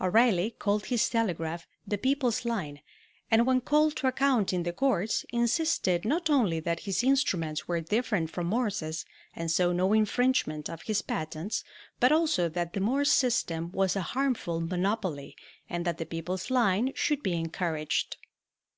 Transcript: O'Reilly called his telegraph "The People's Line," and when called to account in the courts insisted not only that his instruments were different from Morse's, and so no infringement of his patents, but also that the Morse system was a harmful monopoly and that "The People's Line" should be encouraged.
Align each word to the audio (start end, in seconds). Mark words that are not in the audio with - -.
O'Reilly 0.00 0.52
called 0.58 0.86
his 0.86 1.10
telegraph 1.10 1.66
"The 1.86 1.98
People's 1.98 2.46
Line," 2.46 2.80
and 3.30 3.44
when 3.44 3.60
called 3.60 3.96
to 3.96 4.06
account 4.06 4.50
in 4.50 4.62
the 4.62 4.72
courts 4.72 5.26
insisted 5.30 6.06
not 6.06 6.30
only 6.30 6.58
that 6.58 6.80
his 6.88 7.04
instruments 7.04 7.68
were 7.68 7.82
different 7.82 8.30
from 8.30 8.46
Morse's, 8.46 9.04
and 9.36 9.50
so 9.50 9.72
no 9.74 9.92
infringement 9.92 10.70
of 10.70 10.80
his 10.84 11.02
patents, 11.02 11.64
but 12.00 12.12
also 12.12 12.48
that 12.48 12.72
the 12.72 12.80
Morse 12.80 13.12
system 13.12 13.70
was 13.72 13.94
a 13.94 14.00
harmful 14.16 14.58
monopoly 14.58 15.36
and 15.68 15.84
that 15.84 15.98
"The 15.98 16.06
People's 16.06 16.50
Line" 16.50 16.90
should 16.94 17.22
be 17.22 17.34
encouraged. 17.34 18.16